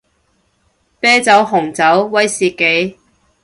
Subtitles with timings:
[0.99, 2.97] 啤酒紅酒威士忌